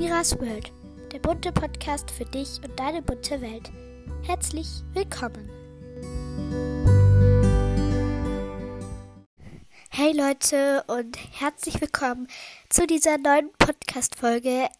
Miras 0.00 0.34
World, 0.40 0.72
der 1.12 1.18
bunte 1.18 1.52
Podcast 1.52 2.10
für 2.10 2.24
dich 2.24 2.58
und 2.64 2.80
deine 2.80 3.02
bunte 3.02 3.38
Welt. 3.42 3.70
Herzlich 4.22 4.66
willkommen. 4.94 5.46
Hey 9.90 10.12
Leute 10.16 10.84
und 10.86 11.18
herzlich 11.38 11.82
willkommen 11.82 12.28
zu 12.70 12.86
dieser 12.86 13.18
neuen 13.18 13.52
Podcast-Folge. 13.58 14.70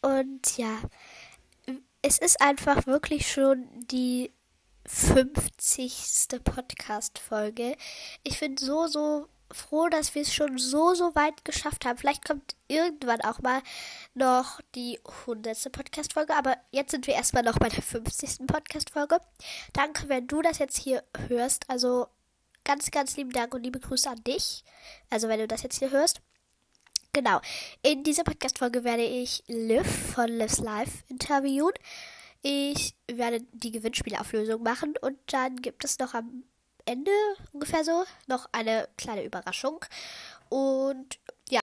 Und 0.00 0.56
ja, 0.56 0.78
es 2.00 2.16
ist 2.16 2.40
einfach 2.40 2.86
wirklich 2.86 3.30
schon 3.30 3.68
die 3.90 4.32
50. 4.86 6.26
Podcast-Folge. 6.42 7.76
Ich 8.22 8.40
bin 8.40 8.56
so, 8.56 8.86
so 8.86 9.28
froh, 9.52 9.88
dass 9.88 10.14
wir 10.14 10.22
es 10.22 10.32
schon 10.32 10.58
so, 10.58 10.94
so 10.94 11.14
weit 11.14 11.44
geschafft 11.44 11.84
haben. 11.84 11.98
Vielleicht 11.98 12.24
kommt 12.24 12.56
irgendwann 12.68 13.20
auch 13.22 13.40
mal 13.40 13.62
noch 14.14 14.60
die 14.74 15.00
100. 15.26 15.72
Podcast-Folge, 15.72 16.34
aber 16.34 16.56
jetzt 16.70 16.90
sind 16.90 17.06
wir 17.06 17.14
erstmal 17.14 17.42
noch 17.42 17.58
bei 17.58 17.68
der 17.68 17.82
50. 17.82 18.46
Podcast-Folge. 18.46 19.18
Danke, 19.72 20.08
wenn 20.08 20.26
du 20.26 20.42
das 20.42 20.58
jetzt 20.58 20.76
hier 20.76 21.02
hörst. 21.28 21.68
Also 21.68 22.08
ganz, 22.64 22.90
ganz 22.90 23.16
lieben 23.16 23.32
Dank 23.32 23.54
und 23.54 23.62
liebe 23.62 23.80
Grüße 23.80 24.08
an 24.08 24.22
dich. 24.24 24.64
Also 25.10 25.28
wenn 25.28 25.40
du 25.40 25.48
das 25.48 25.62
jetzt 25.62 25.78
hier 25.78 25.90
hörst. 25.90 26.20
Genau. 27.12 27.40
In 27.82 28.04
dieser 28.04 28.22
Podcast-Folge 28.22 28.84
werde 28.84 29.02
ich 29.02 29.42
Liv 29.48 30.14
von 30.14 30.28
Liv's 30.28 30.58
Life 30.58 31.04
interviewen. 31.08 31.72
Ich 32.42 32.94
werde 33.10 33.40
die 33.52 33.72
Gewinnspielauflösung 33.72 34.62
machen 34.62 34.94
und 35.00 35.18
dann 35.26 35.56
gibt 35.56 35.84
es 35.84 35.98
noch 35.98 36.14
am 36.14 36.44
Ende 36.90 37.12
ungefähr 37.52 37.84
so 37.84 38.04
noch 38.26 38.48
eine 38.50 38.88
kleine 38.98 39.24
Überraschung. 39.24 39.84
Und 40.48 41.20
ja. 41.48 41.60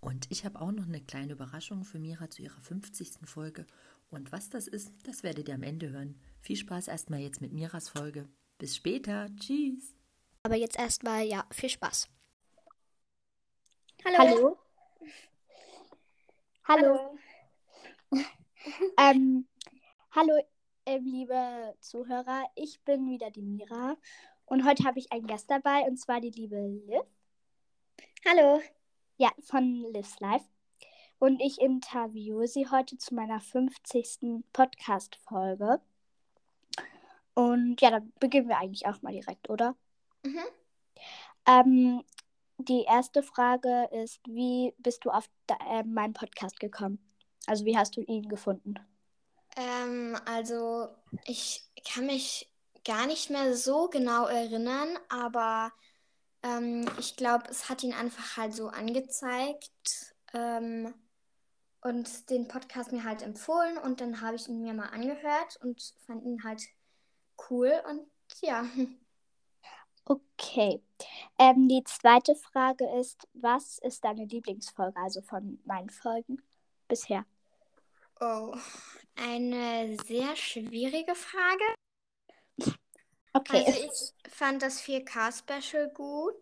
Und 0.00 0.26
ich 0.28 0.44
habe 0.44 0.60
auch 0.60 0.72
noch 0.72 0.86
eine 0.86 1.00
kleine 1.00 1.34
Überraschung 1.34 1.84
für 1.84 2.00
Mira 2.00 2.28
zu 2.28 2.42
ihrer 2.42 2.60
50. 2.60 3.28
Folge. 3.28 3.64
Und 4.10 4.32
was 4.32 4.50
das 4.50 4.66
ist, 4.66 4.90
das 5.04 5.22
werdet 5.22 5.48
ihr 5.48 5.54
am 5.54 5.62
Ende 5.62 5.90
hören. 5.90 6.20
Viel 6.40 6.56
Spaß 6.56 6.88
erstmal 6.88 7.20
jetzt 7.20 7.40
mit 7.40 7.52
Miras 7.52 7.88
Folge. 7.88 8.28
Bis 8.58 8.74
später. 8.74 9.28
Tschüss. 9.36 9.94
Aber 10.42 10.56
jetzt 10.56 10.76
erstmal, 10.76 11.24
ja, 11.24 11.46
viel 11.52 11.70
Spaß. 11.70 12.08
Hallo. 14.04 14.18
Hallo. 14.18 14.58
Hallo. 16.64 17.18
ähm, 18.98 19.46
hallo, 20.10 20.44
ähm, 20.86 21.04
liebe 21.04 21.74
Zuhörer. 21.80 22.44
Ich 22.54 22.80
bin 22.82 23.08
wieder 23.08 23.30
die 23.30 23.42
Mira 23.42 23.96
und 24.46 24.66
heute 24.66 24.84
habe 24.84 24.98
ich 24.98 25.12
einen 25.12 25.26
Gast 25.26 25.50
dabei 25.50 25.82
und 25.82 25.96
zwar 25.98 26.20
die 26.20 26.30
liebe 26.30 26.56
Liv. 26.56 27.02
Hallo. 28.28 28.60
Ja, 29.16 29.30
von 29.40 29.84
Liv's 29.92 30.18
Life. 30.20 30.46
Und 31.18 31.40
ich 31.40 31.60
interviewe 31.60 32.48
sie 32.48 32.68
heute 32.68 32.98
zu 32.98 33.14
meiner 33.14 33.40
50. 33.40 34.44
Podcast-Folge. 34.52 35.80
Und 37.34 37.80
ja, 37.80 37.90
dann 37.90 38.12
beginnen 38.18 38.48
wir 38.48 38.58
eigentlich 38.58 38.86
auch 38.86 39.00
mal 39.02 39.12
direkt, 39.12 39.48
oder? 39.48 39.76
Mhm. 40.24 40.40
Ähm, 41.46 42.04
die 42.58 42.82
erste 42.82 43.22
Frage 43.22 43.88
ist, 43.92 44.20
wie 44.26 44.74
bist 44.78 45.04
du 45.04 45.10
auf 45.10 45.30
äh, 45.70 45.84
meinen 45.84 46.12
Podcast 46.12 46.58
gekommen? 46.58 46.98
Also 47.46 47.64
wie 47.64 47.76
hast 47.76 47.96
du 47.96 48.02
ihn 48.02 48.28
gefunden? 48.28 48.74
Ähm, 49.56 50.16
also 50.24 50.88
ich 51.24 51.64
kann 51.92 52.06
mich 52.06 52.50
gar 52.84 53.06
nicht 53.06 53.30
mehr 53.30 53.54
so 53.54 53.88
genau 53.88 54.26
erinnern, 54.26 54.98
aber 55.08 55.72
ähm, 56.42 56.88
ich 56.98 57.16
glaube, 57.16 57.44
es 57.48 57.68
hat 57.68 57.82
ihn 57.82 57.92
einfach 57.92 58.36
halt 58.36 58.54
so 58.54 58.68
angezeigt 58.68 60.14
ähm, 60.32 60.94
und 61.82 62.30
den 62.30 62.48
Podcast 62.48 62.92
mir 62.92 63.04
halt 63.04 63.22
empfohlen 63.22 63.78
und 63.78 64.00
dann 64.00 64.20
habe 64.20 64.36
ich 64.36 64.48
ihn 64.48 64.62
mir 64.62 64.74
mal 64.74 64.88
angehört 64.88 65.58
und 65.62 65.94
fand 66.06 66.24
ihn 66.24 66.42
halt 66.44 66.62
cool 67.50 67.72
und 67.88 68.06
ja. 68.40 68.64
Okay. 70.04 70.82
Ähm, 71.38 71.68
die 71.68 71.84
zweite 71.84 72.34
Frage 72.34 72.88
ist, 72.98 73.28
was 73.34 73.78
ist 73.78 74.04
deine 74.04 74.24
Lieblingsfolge, 74.24 74.98
also 74.98 75.22
von 75.22 75.60
meinen 75.64 75.90
Folgen 75.90 76.42
bisher? 76.88 77.24
Oh, 78.24 78.54
eine 79.16 79.96
sehr 80.04 80.36
schwierige 80.36 81.16
Frage. 81.16 81.64
Okay. 83.32 83.64
Also 83.66 83.80
ich 83.80 84.32
fand 84.32 84.62
das 84.62 84.80
4K-Special 84.80 85.88
gut. 85.88 86.36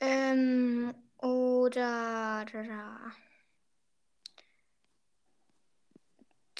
Ähm, 0.00 0.94
oder 1.18 2.46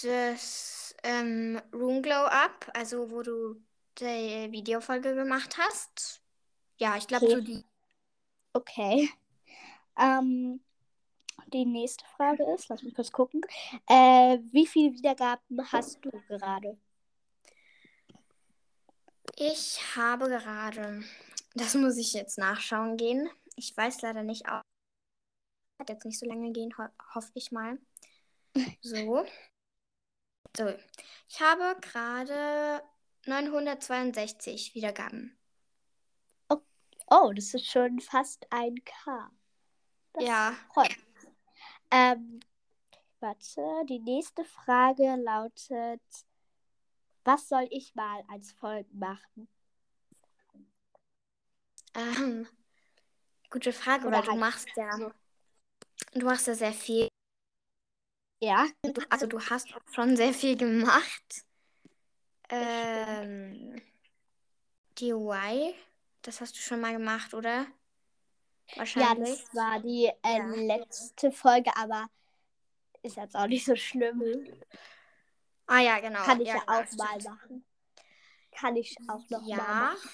das 0.03 0.95
ähm, 1.03 1.63
Room 1.73 2.03
Glow 2.03 2.27
Up, 2.27 2.71
also 2.75 3.11
wo 3.11 3.23
du 3.23 3.55
die 4.01 4.53
Videofolge 4.53 5.15
gemacht 5.15 5.57
hast. 5.57 6.21
Ja, 6.77 6.99
ich 6.99 7.07
glaube 7.07 7.25
okay. 7.25 7.35
so 7.37 7.41
die. 7.41 7.65
Okay. 8.53 9.11
Ähm, 9.99 10.61
die 11.55 11.65
nächste 11.65 12.05
Frage 12.17 12.45
ist, 12.53 12.69
lass 12.69 12.83
mich 12.83 12.95
kurz 12.95 13.13
gucken. 13.13 13.41
Äh, 13.87 14.39
wie 14.51 14.67
viele 14.67 14.93
Wiedergaben 14.93 15.73
hast 15.73 16.05
du 16.05 16.11
gerade? 16.29 16.77
Ich 19.37 19.81
habe 19.97 20.29
gerade, 20.29 21.03
das 21.55 21.75
muss 21.75 21.97
ich 21.97 22.13
jetzt 22.13 22.39
nachschauen 22.39 22.97
gehen. 22.97 23.31
Ich 23.57 23.75
weiß 23.77 24.03
leider 24.03 24.23
nicht, 24.23 24.47
hat 24.47 24.65
jetzt 25.89 26.05
nicht 26.05 26.19
so 26.19 26.27
lange 26.27 26.53
gehen, 26.53 26.77
ho 26.77 26.85
hoffe 27.15 27.33
ich 27.35 27.51
mal. 27.51 27.79
So. 28.83 29.27
So, 30.57 30.73
ich 31.29 31.41
habe 31.41 31.81
gerade 31.81 32.81
962 33.27 34.77
Wiedergaben. 34.77 35.37
Oh, 36.49 36.61
oh, 37.09 37.33
das 37.35 37.53
ist 37.55 37.67
schon 37.67 37.99
fast 37.99 38.47
ein 38.51 38.77
K. 38.85 39.33
Das 40.13 40.25
ja. 40.25 40.55
Freut 40.73 40.97
ähm, 41.95 42.41
warte, 43.21 43.63
die 43.89 44.01
nächste 44.01 44.45
Frage 44.45 45.15
lautet: 45.17 46.03
Was 47.25 47.49
soll 47.49 47.69
ich 47.71 47.95
mal 47.95 48.25
als 48.29 48.53
Folgen 48.53 48.99
machen? 48.99 49.49
Ähm, 51.95 52.49
gute 53.51 53.73
Frage, 53.73 54.09
Oder 54.09 54.19
weil 54.19 54.27
halt 54.27 54.33
du 54.33 54.41
machst 54.41 54.69
ja. 54.77 54.93
So. 54.97 55.13
Du 56.13 56.27
machst 56.27 56.49
ja 56.49 56.55
sehr 56.55 56.73
viel. 56.73 57.09
Ja. 58.41 58.67
Also 59.09 59.27
du 59.27 59.41
hast 59.41 59.73
schon 59.93 60.17
sehr 60.17 60.35
viel 60.35 60.57
gemacht. 60.57 61.45
Ähm, 62.49 63.81
DIY, 64.99 65.75
das 66.23 66.41
hast 66.41 66.57
du 66.57 66.61
schon 66.61 66.81
mal 66.81 66.93
gemacht, 66.93 67.33
oder? 67.33 67.67
Wahrscheinlich. 68.77 69.29
Ja, 69.29 69.37
das 69.37 69.55
war 69.55 69.81
die 69.81 70.07
äh, 70.23 70.39
ja. 70.39 70.77
letzte 70.77 71.31
Folge, 71.31 71.71
aber 71.77 72.07
ist 73.03 73.17
jetzt 73.17 73.37
auch 73.37 73.47
nicht 73.47 73.65
so 73.65 73.77
schlimm. 73.77 74.23
Ah 75.67 75.81
ja, 75.81 76.01
genau. 76.01 76.23
Kann 76.23 76.41
ich 76.41 76.49
ja, 76.49 76.57
ja 76.57 76.63
auch 76.67 76.87
stimmt. 76.87 76.99
mal 76.99 77.23
machen. 77.23 77.65
Kann 78.53 78.77
ich 78.77 78.97
auch 79.09 79.29
noch 79.31 79.47
ja. 79.47 79.57
mal 79.57 79.95
machen. 79.95 80.11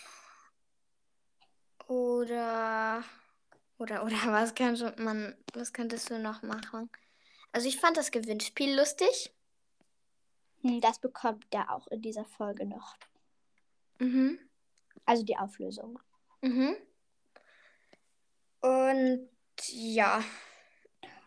Oder 1.86 3.04
oder 3.78 4.04
oder 4.04 4.16
was 4.32 4.54
könnte 4.54 4.94
man 4.98 5.36
was 5.54 5.72
könntest 5.72 6.10
du 6.10 6.18
noch 6.18 6.42
machen? 6.42 6.90
Also 7.52 7.68
ich 7.68 7.80
fand 7.80 7.96
das 7.96 8.10
Gewinnspiel 8.10 8.76
lustig. 8.76 9.34
Hm, 10.62 10.80
das 10.80 11.00
bekommt 11.00 11.46
er 11.50 11.72
auch 11.74 11.86
in 11.88 12.02
dieser 12.02 12.24
Folge 12.24 12.66
noch. 12.66 12.96
Mhm. 13.98 14.38
Also 15.04 15.24
die 15.24 15.36
Auflösung. 15.36 15.98
Mhm. 16.42 16.76
Und 18.60 19.28
ja, 19.68 20.22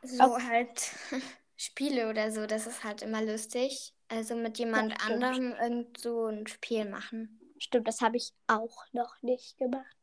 so 0.03 0.23
okay. 0.23 0.43
halt 0.47 0.91
Spiele 1.55 2.09
oder 2.09 2.31
so, 2.31 2.45
das 2.45 2.67
ist 2.67 2.83
halt 2.83 3.01
immer 3.01 3.21
lustig. 3.21 3.93
Also 4.09 4.35
mit 4.35 4.59
jemand 4.59 4.91
ja, 4.91 4.97
anderem 5.07 5.53
irgend 5.53 5.97
so 5.97 6.27
ein 6.27 6.45
Spiel 6.47 6.85
machen. 6.85 7.39
Stimmt, 7.57 7.87
das 7.87 8.01
habe 8.01 8.17
ich 8.17 8.33
auch 8.47 8.85
noch 8.91 9.21
nicht 9.21 9.57
gemacht. 9.57 9.97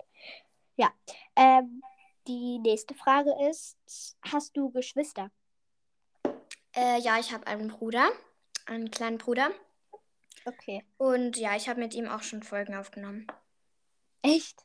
Ja, 0.77 0.91
ähm, 1.37 1.83
die 2.27 2.59
nächste 2.59 2.95
Frage 2.95 3.33
ist, 3.49 3.77
hast 4.23 4.57
du 4.57 4.71
Geschwister? 4.71 5.31
Äh, 6.75 7.01
ja, 7.01 7.19
ich 7.19 7.33
habe 7.33 7.47
einen 7.47 7.69
Bruder, 7.69 8.11
einen 8.67 8.91
kleinen 8.91 9.19
Bruder. 9.19 9.51
Okay. 10.45 10.85
Und 10.97 11.37
ja, 11.37 11.57
ich 11.57 11.69
habe 11.69 11.81
mit 11.81 11.95
ihm 11.95 12.09
auch 12.09 12.23
schon 12.23 12.43
Folgen 12.43 12.75
aufgenommen. 12.75 13.27
Echt? 14.23 14.65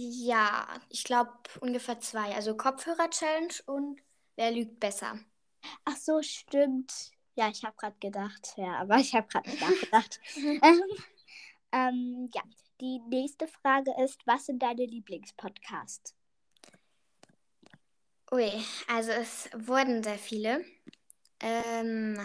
Ja, 0.00 0.68
ich 0.90 1.02
glaube 1.02 1.32
ungefähr 1.60 1.98
zwei. 1.98 2.32
Also 2.34 2.56
Kopfhörer-Challenge 2.56 3.52
und 3.66 4.00
wer 4.36 4.52
lügt 4.52 4.78
besser. 4.78 5.18
Ach 5.84 5.96
so, 5.96 6.22
stimmt. 6.22 7.10
Ja, 7.34 7.48
ich 7.48 7.64
habe 7.64 7.76
gerade 7.76 7.96
gedacht. 7.98 8.54
Ja, 8.56 8.76
aber 8.78 8.98
ich 8.98 9.12
habe 9.14 9.26
gerade 9.26 9.50
nicht 9.50 9.60
nachgedacht. 9.60 10.20
ähm, 10.36 10.82
ähm, 11.72 12.30
ja, 12.32 12.42
die 12.80 13.00
nächste 13.08 13.48
Frage 13.48 13.92
ist, 14.04 14.24
was 14.24 14.46
sind 14.46 14.62
deine 14.62 14.86
Lieblingspodcasts? 14.86 16.14
Ui, 18.30 18.52
also 18.86 19.10
es 19.10 19.50
wurden 19.52 20.04
sehr 20.04 20.18
viele. 20.18 20.64
Ähm, 21.40 22.24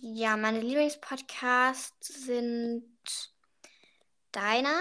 ja, 0.00 0.36
meine 0.36 0.60
Lieblingspodcasts 0.60 2.24
sind 2.24 2.84
deiner. 4.32 4.80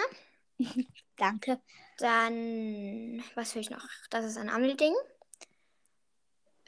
Danke. 1.18 1.60
Dann, 1.98 3.24
was 3.36 3.56
will 3.56 3.62
ich 3.62 3.70
noch? 3.70 3.88
Das 4.10 4.26
ist 4.26 4.38
ein 4.38 4.50
Amelie-Ding. 4.50 4.94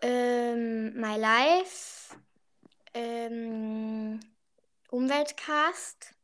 Ähm, 0.01 0.93
My 0.99 1.17
Life. 1.17 2.15
Ähm, 2.93 4.19
Umweltcast. 4.89 6.15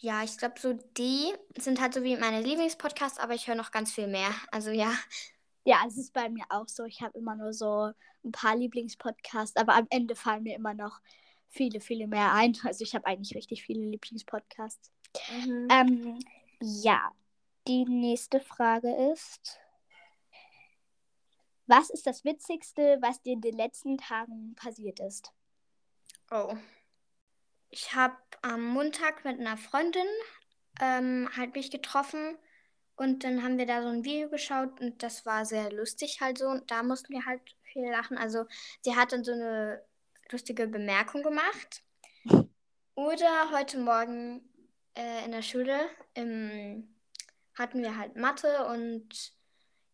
Ja, 0.00 0.22
ich 0.22 0.38
glaube, 0.38 0.54
so 0.58 0.72
die 0.72 1.32
sind 1.56 1.80
halt 1.80 1.94
so 1.94 2.02
wie 2.02 2.16
meine 2.16 2.40
Lieblingspodcasts, 2.40 3.18
aber 3.18 3.34
ich 3.34 3.48
höre 3.48 3.56
noch 3.56 3.70
ganz 3.70 3.92
viel 3.92 4.06
mehr. 4.06 4.30
Also 4.50 4.70
ja. 4.70 4.92
Ja, 5.64 5.84
es 5.86 5.98
ist 5.98 6.12
bei 6.12 6.28
mir 6.28 6.44
auch 6.48 6.68
so. 6.68 6.84
Ich 6.84 7.02
habe 7.02 7.18
immer 7.18 7.36
nur 7.36 7.52
so 7.52 7.90
ein 8.24 8.32
paar 8.32 8.56
Lieblingspodcasts, 8.56 9.56
aber 9.56 9.74
am 9.74 9.86
Ende 9.90 10.16
fallen 10.16 10.44
mir 10.44 10.56
immer 10.56 10.74
noch 10.74 11.00
viele, 11.48 11.80
viele 11.80 12.06
mehr 12.06 12.32
ein. 12.32 12.56
Also 12.64 12.84
ich 12.84 12.94
habe 12.94 13.06
eigentlich 13.06 13.34
richtig 13.34 13.62
viele 13.62 13.84
Lieblingspodcasts. 13.84 14.90
Mhm. 15.44 15.68
Ähm, 15.70 16.18
ja, 16.60 17.10
die 17.66 17.84
nächste 17.84 18.40
Frage 18.40 19.12
ist, 19.12 19.58
was 21.66 21.90
ist 21.90 22.06
das 22.06 22.24
Witzigste, 22.24 22.98
was 23.00 23.20
dir 23.22 23.34
in 23.34 23.40
den 23.40 23.56
letzten 23.56 23.98
Tagen 23.98 24.54
passiert 24.54 25.00
ist? 25.00 25.32
Oh. 26.30 26.54
Ich 27.70 27.94
habe 27.94 28.16
am 28.42 28.64
Montag 28.64 29.24
mit 29.24 29.38
einer 29.38 29.58
Freundin 29.58 30.06
ähm, 30.80 31.28
halt 31.36 31.54
mich 31.54 31.70
getroffen 31.70 32.38
und 32.96 33.22
dann 33.22 33.42
haben 33.42 33.58
wir 33.58 33.66
da 33.66 33.82
so 33.82 33.88
ein 33.88 34.04
Video 34.04 34.28
geschaut 34.28 34.80
und 34.80 35.02
das 35.02 35.24
war 35.24 35.44
sehr 35.44 35.70
lustig 35.70 36.20
halt 36.20 36.38
so. 36.38 36.46
Und 36.46 36.70
da 36.70 36.82
mussten 36.82 37.12
wir 37.12 37.26
halt 37.26 37.42
viel 37.62 37.88
lachen. 37.88 38.18
Also 38.18 38.46
sie 38.80 38.96
hat 38.96 39.12
dann 39.12 39.22
so 39.22 39.32
eine 39.32 39.82
lustige 40.30 40.66
Bemerkung 40.66 41.22
gemacht. 41.22 41.82
Oder 42.94 43.50
heute 43.52 43.78
Morgen 43.78 44.42
äh, 44.96 45.24
in 45.24 45.32
der 45.32 45.42
Schule 45.42 45.88
im, 46.14 46.94
hatten 47.54 47.82
wir 47.82 47.96
halt 47.96 48.16
Mathe 48.16 48.66
und 48.66 49.32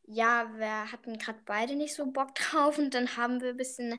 ja, 0.07 0.51
wir 0.57 0.93
hatten 0.93 1.19
gerade 1.19 1.41
beide 1.45 1.77
nicht 1.77 1.95
so 1.95 2.07
Bock 2.07 2.35
drauf 2.35 2.79
und 2.79 2.95
dann 2.95 3.17
haben 3.17 3.41
wir 3.41 3.51
ein 3.51 3.57
bisschen 3.57 3.99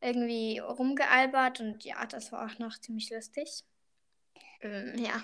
irgendwie 0.00 0.58
rumgealbert 0.58 1.60
und 1.60 1.84
ja, 1.84 2.04
das 2.06 2.30
war 2.30 2.46
auch 2.46 2.58
noch 2.58 2.78
ziemlich 2.78 3.10
lustig. 3.10 3.64
Ähm, 4.60 4.94
ja. 4.98 5.22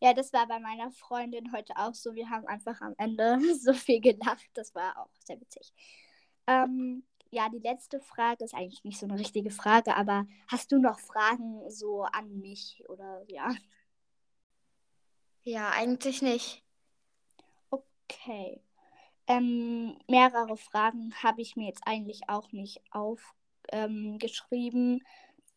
Ja, 0.00 0.14
das 0.14 0.32
war 0.32 0.46
bei 0.46 0.60
meiner 0.60 0.92
Freundin 0.92 1.52
heute 1.52 1.72
auch 1.76 1.94
so. 1.94 2.14
Wir 2.14 2.30
haben 2.30 2.46
einfach 2.46 2.80
am 2.80 2.94
Ende 2.98 3.38
so 3.60 3.72
viel 3.72 4.00
gelacht. 4.00 4.48
Das 4.54 4.74
war 4.74 4.96
auch 4.96 5.10
sehr 5.24 5.40
witzig. 5.40 5.72
Ähm, 6.46 7.04
ja, 7.30 7.48
die 7.48 7.58
letzte 7.58 8.00
Frage 8.00 8.44
ist 8.44 8.54
eigentlich 8.54 8.84
nicht 8.84 8.98
so 8.98 9.06
eine 9.06 9.18
richtige 9.18 9.50
Frage, 9.50 9.96
aber 9.96 10.26
hast 10.48 10.72
du 10.72 10.78
noch 10.78 10.98
Fragen 10.98 11.70
so 11.70 12.02
an 12.02 12.40
mich 12.40 12.82
oder 12.88 13.24
ja? 13.28 13.54
Ja, 15.42 15.70
eigentlich 15.70 16.22
nicht. 16.22 16.64
Okay. 17.70 18.60
Ähm, 19.26 19.98
mehrere 20.08 20.56
Fragen 20.56 21.14
habe 21.22 21.42
ich 21.42 21.56
mir 21.56 21.68
jetzt 21.68 21.82
eigentlich 21.86 22.28
auch 22.28 22.50
nicht 22.52 22.80
aufgeschrieben. 22.90 24.92
Ähm, 24.92 25.00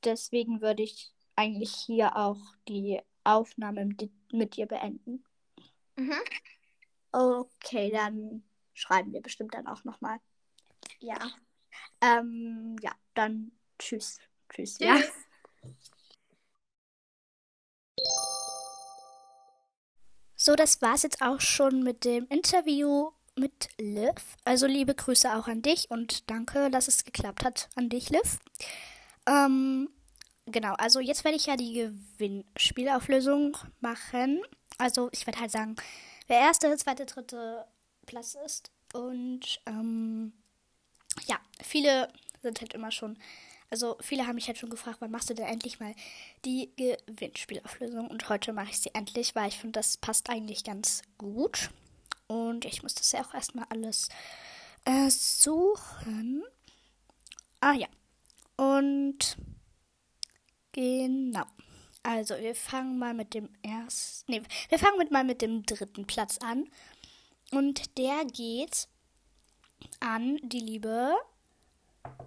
Deswegen 0.03 0.61
würde 0.61 0.83
ich 0.83 1.13
eigentlich 1.35 1.73
hier 1.73 2.17
auch 2.17 2.39
die 2.67 3.01
Aufnahme 3.23 3.89
mit 4.31 4.55
dir 4.55 4.65
beenden. 4.65 5.23
Mhm. 5.95 6.19
Okay, 7.11 7.91
dann 7.91 8.43
schreiben 8.73 9.13
wir 9.13 9.21
bestimmt 9.21 9.53
dann 9.53 9.67
auch 9.67 9.83
nochmal. 9.83 10.19
Ja. 10.99 11.17
Ähm, 12.01 12.75
ja, 12.81 12.91
dann 13.13 13.51
tschüss. 13.79 14.19
Tschüss. 14.49 14.79
Ja. 14.79 14.97
So, 20.35 20.55
das 20.55 20.81
war's 20.81 21.03
jetzt 21.03 21.21
auch 21.21 21.39
schon 21.39 21.83
mit 21.83 22.03
dem 22.03 22.25
Interview 22.27 23.11
mit 23.35 23.69
Liv. 23.77 24.35
Also 24.43 24.65
liebe 24.65 24.95
Grüße 24.95 25.35
auch 25.35 25.47
an 25.47 25.61
dich 25.61 25.89
und 25.91 26.29
danke, 26.29 26.71
dass 26.71 26.87
es 26.87 27.05
geklappt 27.05 27.43
hat 27.43 27.69
an 27.75 27.89
dich, 27.89 28.09
Liv. 28.09 28.39
Ähm, 29.27 29.89
genau, 30.47 30.73
also 30.73 30.99
jetzt 30.99 31.23
werde 31.23 31.37
ich 31.37 31.45
ja 31.45 31.55
die 31.55 31.73
Gewinnspielauflösung 32.17 33.55
machen. 33.79 34.41
Also 34.77 35.09
ich 35.11 35.27
werde 35.27 35.39
halt 35.39 35.51
sagen, 35.51 35.75
wer 36.27 36.39
erste, 36.39 36.75
zweite, 36.75 37.05
dritte 37.05 37.67
Platz 38.05 38.35
ist. 38.45 38.71
Und 38.93 39.61
ähm, 39.67 40.33
ja, 41.27 41.39
viele 41.61 42.11
sind 42.41 42.61
halt 42.61 42.73
immer 42.73 42.91
schon, 42.91 43.17
also 43.69 43.97
viele 44.01 44.27
haben 44.27 44.35
mich 44.35 44.47
halt 44.47 44.57
schon 44.57 44.69
gefragt, 44.69 44.97
wann 44.99 45.11
machst 45.11 45.29
du 45.29 45.33
denn 45.33 45.45
endlich 45.45 45.79
mal 45.79 45.95
die 46.45 46.71
Gewinnspielauflösung? 46.75 48.07
Und 48.07 48.29
heute 48.29 48.53
mache 48.53 48.71
ich 48.71 48.79
sie 48.79 48.93
endlich, 48.93 49.35
weil 49.35 49.49
ich 49.49 49.57
finde, 49.57 49.79
das 49.79 49.97
passt 49.97 50.29
eigentlich 50.29 50.63
ganz 50.63 51.03
gut. 51.17 51.69
Und 52.27 52.65
ich 52.65 52.83
muss 52.83 52.95
das 52.95 53.11
ja 53.11 53.21
auch 53.21 53.33
erstmal 53.33 53.65
alles 53.69 54.09
äh, 54.85 55.09
suchen. 55.09 56.43
Ah 57.59 57.73
ja. 57.73 57.87
Und 58.57 59.37
genau. 60.71 61.45
Also, 62.03 62.35
wir 62.37 62.55
fangen 62.55 62.97
mal 62.97 63.13
mit 63.13 63.33
dem 63.33 63.49
ersten. 63.61 64.31
Nee, 64.31 64.41
wir 64.69 64.79
fangen 64.79 64.97
mit 64.97 65.11
mal 65.11 65.23
mit 65.23 65.41
dem 65.41 65.63
dritten 65.65 66.07
Platz 66.07 66.39
an. 66.39 66.67
Und 67.51 67.97
der 67.97 68.25
geht 68.25 68.87
an 69.99 70.37
die 70.43 70.59
liebe 70.59 71.15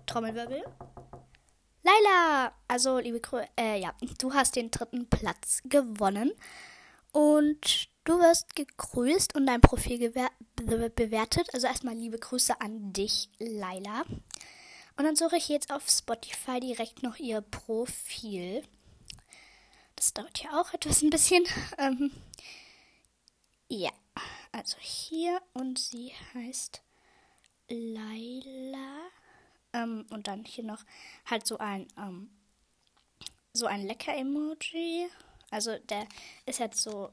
Trommelwirbel. 0.06 0.64
Laila! 1.82 2.52
Also, 2.68 2.98
liebe 2.98 3.20
Krö 3.20 3.42
äh, 3.58 3.80
ja, 3.80 3.94
du 4.18 4.32
hast 4.32 4.56
den 4.56 4.70
dritten 4.70 5.08
Platz 5.08 5.62
gewonnen. 5.64 6.32
Und 7.12 7.88
Du 8.04 8.18
wirst 8.18 8.54
gegrüßt 8.54 9.34
und 9.34 9.46
dein 9.46 9.62
Profil 9.62 10.12
bewertet. 10.56 11.48
Also 11.54 11.66
erstmal 11.66 11.94
liebe 11.94 12.18
Grüße 12.18 12.60
an 12.60 12.92
dich, 12.92 13.30
Laila. 13.38 14.02
Und 14.96 15.04
dann 15.04 15.16
suche 15.16 15.38
ich 15.38 15.48
jetzt 15.48 15.72
auf 15.72 15.88
Spotify 15.88 16.60
direkt 16.60 17.02
noch 17.02 17.16
ihr 17.16 17.40
Profil. 17.40 18.62
Das 19.96 20.12
dauert 20.12 20.42
ja 20.42 20.60
auch 20.60 20.74
etwas 20.74 21.00
ein 21.00 21.10
bisschen. 21.10 21.44
Ähm, 21.78 22.10
ja, 23.68 23.90
also 24.52 24.76
hier 24.80 25.40
und 25.54 25.78
sie 25.78 26.12
heißt 26.34 26.82
Laila. 27.68 29.10
Ähm, 29.72 30.06
und 30.10 30.26
dann 30.28 30.44
hier 30.44 30.64
noch 30.64 30.84
halt 31.26 31.46
so 31.46 31.58
ein 31.58 31.88
ähm, 31.98 32.30
so 33.52 33.66
ein 33.66 33.86
Lecker-Emoji. 33.86 35.08
Also 35.50 35.78
der 35.78 36.06
ist 36.46 36.58
jetzt 36.58 36.82
so 36.82 37.10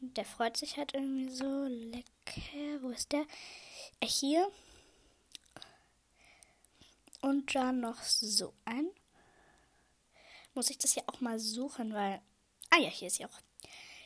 der 0.00 0.24
freut 0.24 0.56
sich 0.56 0.76
halt 0.76 0.94
irgendwie 0.94 1.30
so 1.30 1.64
lecker. 1.66 2.82
Wo 2.82 2.90
ist 2.90 3.12
der? 3.12 3.24
Äh, 4.00 4.06
hier. 4.06 4.50
Und 7.22 7.54
dann 7.54 7.80
noch 7.80 8.02
so 8.02 8.52
ein. 8.64 8.90
Muss 10.54 10.70
ich 10.70 10.78
das 10.78 10.92
hier 10.92 11.04
auch 11.06 11.20
mal 11.20 11.38
suchen, 11.38 11.92
weil. 11.94 12.20
Ah 12.70 12.78
ja, 12.78 12.88
hier 12.88 13.08
ist 13.08 13.16
sie 13.16 13.24
auch. 13.24 13.40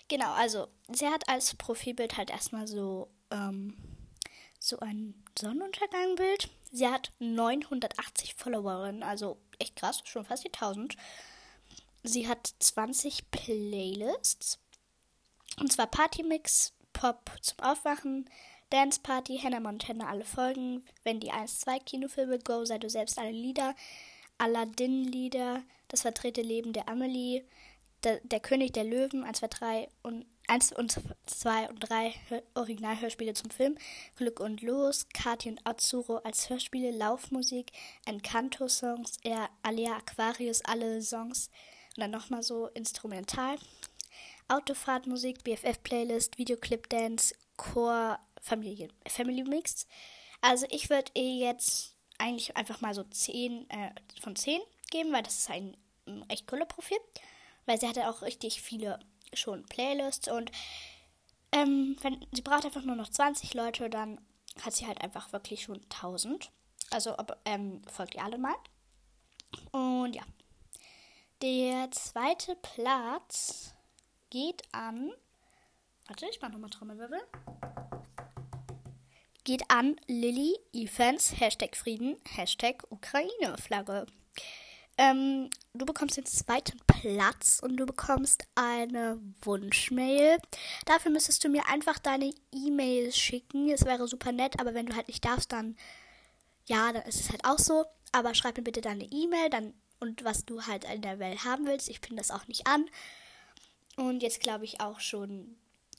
Genau, 0.09 0.33
also 0.33 0.69
sie 0.89 1.07
hat 1.07 1.29
als 1.29 1.55
Profilbild 1.55 2.17
halt 2.17 2.31
erstmal 2.31 2.67
so, 2.67 3.09
ähm, 3.31 3.77
so 4.61 4.79
ein 4.79 5.15
Sonnenuntergangbild. 5.37 6.51
Sie 6.71 6.87
hat 6.87 7.11
980 7.19 8.35
Followerinnen, 8.35 9.03
also 9.03 9.39
echt 9.59 9.75
krass, 9.75 10.03
schon 10.05 10.25
fast 10.25 10.45
die 10.45 10.53
1000. 10.53 10.97
Sie 12.05 12.29
hat 12.29 12.53
20 12.61 13.31
Playlists. 13.31 14.59
Und 15.59 15.73
zwar 15.73 15.89
Partymix, 15.89 16.73
Pop 16.93 17.31
zum 17.41 17.59
Aufwachen, 17.61 18.31
Dance 18.69 19.01
Party, 19.03 19.39
Hannah 19.43 19.61
Montana 19.61 20.09
alle 20.09 20.25
Folgen, 20.25 20.85
wenn 21.03 21.19
die 21.19 21.33
1-2 21.33 21.83
Kinofilme, 21.83 22.39
Go, 22.39 22.65
sei 22.65 22.79
du 22.79 22.89
selbst 22.89 23.19
alle 23.19 23.33
Lieder, 23.33 23.75
Aladdin-Lieder, 24.39 25.65
das 25.89 26.03
verdrehte 26.03 26.43
Leben 26.43 26.73
der 26.73 26.89
Amelie, 26.89 27.45
der, 28.05 28.21
der 28.21 28.41
König 28.41 28.73
der 28.73 28.85
Löwen, 28.85 29.25
1, 29.25 29.39
2, 29.39 29.47
3 29.49 29.89
und 30.03 30.25
1 30.51 30.73
und 30.73 31.01
2 31.27 31.69
und 31.69 31.79
3 31.79 32.13
Originalhörspiele 32.55 33.35
zum 33.35 33.51
Film, 33.51 33.79
Glück 34.17 34.41
und 34.41 34.63
Los, 34.63 35.07
Kati 35.15 35.49
und 35.49 35.65
Atsuro 35.65 36.17
als 36.19 36.51
Hörspiele, 36.51 36.91
Laufmusik, 36.91 37.71
Encanto-Songs, 38.05 39.19
Alia 39.63 39.97
Aquarius, 39.97 40.63
alle 40.65 41.03
Songs 41.03 41.51
und 41.97 42.01
dann 42.01 42.11
nochmal 42.11 42.43
so 42.43 42.67
instrumental. 42.69 43.59
Autofahrtmusik, 44.49 45.45
BFF-Playlist, 45.45 46.37
Videoclip 46.37 46.89
Dance, 46.89 47.33
Chor, 47.57 48.19
Familie, 48.43 48.89
Family 49.07 49.45
Mix. 49.45 49.87
Also 50.41 50.67
ich 50.71 50.91
würde 50.91 51.13
ihr 51.15 51.37
jetzt 51.37 51.95
eigentlich 52.19 52.57
einfach 52.57 52.81
mal 52.81 52.93
so 52.93 53.05
10 53.05 53.71
äh, 53.71 53.91
von 54.21 54.35
10 54.35 54.61
geben, 54.91 55.13
weil 55.13 55.23
das 55.23 55.39
ist 55.39 55.51
ein 55.51 55.77
ähm, 56.07 56.25
echt 56.29 56.49
cooler 56.49 56.67
Profil. 56.67 56.99
Weil 57.67 57.79
sie 57.79 57.87
hatte 57.87 58.09
auch 58.09 58.23
richtig 58.23 58.63
viele 58.63 58.99
schon 59.35 59.65
Playlists 59.67 60.29
und 60.29 60.51
Ähm, 61.53 61.97
wenn, 62.03 62.25
sie 62.33 62.43
braucht 62.43 62.65
einfach 62.65 62.85
nur 62.85 62.95
noch 62.95 63.09
20 63.09 63.55
Leute, 63.55 63.91
dann 63.91 64.21
hat 64.63 64.75
sie 64.75 64.87
halt 64.87 65.01
einfach 65.01 65.33
wirklich 65.33 65.63
schon 65.63 65.81
1000. 65.83 66.51
Also 66.91 67.17
ähm, 67.45 67.83
folgt 67.89 68.15
ihr 68.15 68.23
alle 68.23 68.39
mal. 68.39 68.55
Und 69.73 70.15
ja. 70.15 70.23
Der 71.43 71.91
zweite 71.91 72.57
Platz 72.57 73.75
geht 74.29 74.63
an. 74.73 75.11
Warte, 76.07 76.27
ich 76.31 76.41
mach 76.41 76.51
nochmal 76.51 76.71
Trommelwirbel. 76.71 77.21
Geht 79.45 79.63
an 79.71 79.97
Lilly 80.07 80.57
Evans, 80.73 81.41
Hashtag 81.41 81.77
Frieden, 81.77 82.17
Hashtag 82.29 82.85
Ukraine-Flagge. 82.91 84.07
Ähm, 85.01 85.49
du 85.73 85.87
bekommst 85.87 86.19
den 86.19 86.27
zweiten 86.27 86.79
Platz 86.87 87.59
und 87.63 87.79
du 87.79 87.87
bekommst 87.87 88.45
eine 88.55 89.19
Wunschmail. 89.41 90.37
Dafür 90.85 91.11
müsstest 91.11 91.43
du 91.43 91.49
mir 91.49 91.67
einfach 91.69 91.99
deine 91.99 92.35
E-Mail 92.53 93.11
schicken. 93.11 93.71
Es 93.71 93.87
wäre 93.87 94.07
super 94.07 94.31
nett, 94.31 94.61
aber 94.61 94.75
wenn 94.75 94.85
du 94.85 94.95
halt 94.95 95.09
nicht 95.09 95.25
darfst, 95.25 95.53
dann 95.53 95.79
ja, 96.67 96.93
dann 96.93 97.03
ist 97.05 97.19
es 97.19 97.31
halt 97.31 97.47
auch 97.47 97.59
so. 97.59 97.87
Aber 98.13 98.35
schreib 98.35 98.59
mir 98.59 98.63
bitte 98.63 98.83
deine 98.83 99.05
E-Mail 99.05 99.49
dann 99.49 99.73
und 100.01 100.23
was 100.23 100.45
du 100.45 100.67
halt 100.67 100.85
in 100.85 101.01
der 101.01 101.19
Welt 101.19 101.45
haben 101.45 101.67
willst. 101.67 101.89
Ich 101.89 102.01
finde 102.01 102.17
das 102.17 102.31
auch 102.31 102.47
nicht 102.47 102.67
an. 102.67 102.85
Und 103.97 104.23
jetzt 104.23 104.41
glaube 104.41 104.67
ich 104.67 104.83
auch 104.83 105.01
schon, 105.01 105.57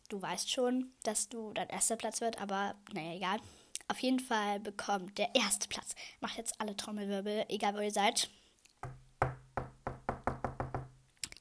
du 0.10 0.22
weißt 0.22 0.52
schon, 0.52 0.92
dass 1.02 1.28
du 1.28 1.54
dein 1.54 1.70
erster 1.70 1.96
Platz 1.96 2.22
wird, 2.22 2.40
aber 2.40 2.76
naja, 2.94 3.16
egal. 3.16 3.40
Auf 3.88 3.98
jeden 3.98 4.20
Fall 4.20 4.60
bekommt 4.60 5.18
der 5.18 5.34
erste 5.34 5.68
Platz. 5.68 5.96
Macht 6.20 6.38
jetzt 6.38 6.62
alle 6.62 6.78
Trommelwirbel, 6.78 7.46
egal 7.50 7.74
wo 7.74 7.80
ihr 7.80 7.92
seid 7.92 8.30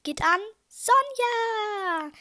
geht 0.03 0.21
an 0.21 0.39
Sonja. 0.67 2.11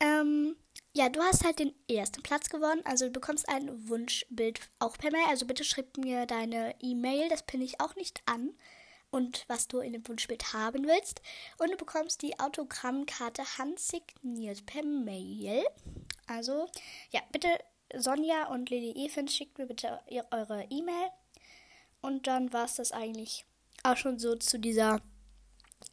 Ähm, 0.00 0.56
ja, 0.92 1.08
du 1.08 1.20
hast 1.20 1.44
halt 1.44 1.58
den 1.58 1.74
ersten 1.90 2.22
Platz 2.22 2.48
gewonnen. 2.48 2.80
Also 2.84 3.06
du 3.06 3.12
bekommst 3.12 3.48
ein 3.48 3.88
Wunschbild 3.88 4.60
auch 4.78 4.96
per 4.96 5.10
Mail. 5.10 5.26
Also 5.28 5.46
bitte 5.46 5.64
schreib 5.64 5.96
mir 5.98 6.26
deine 6.26 6.74
E-Mail, 6.80 7.28
das 7.28 7.44
pinne 7.44 7.64
ich 7.64 7.80
auch 7.80 7.96
nicht 7.96 8.22
an. 8.26 8.54
Und 9.10 9.44
was 9.46 9.68
du 9.68 9.80
in 9.80 9.92
dem 9.92 10.06
Wunschbild 10.08 10.52
haben 10.52 10.86
willst. 10.86 11.20
Und 11.58 11.70
du 11.70 11.76
bekommst 11.76 12.22
die 12.22 12.38
Autogrammkarte 12.40 13.42
handsigniert 13.58 14.66
per 14.66 14.82
Mail. 14.84 15.64
Also, 16.26 16.68
ja, 17.10 17.20
bitte 17.30 17.48
Sonja 17.94 18.48
und 18.48 18.70
Lily 18.70 19.06
Evans 19.06 19.34
schickt 19.34 19.58
mir 19.58 19.66
bitte 19.66 20.00
eure 20.30 20.66
E-Mail. 20.70 21.10
Und 22.00 22.26
dann 22.26 22.52
war 22.52 22.64
es 22.64 22.76
das 22.76 22.92
eigentlich 22.92 23.44
auch 23.82 23.96
schon 23.96 24.18
so 24.18 24.34
zu 24.34 24.58
dieser 24.58 25.00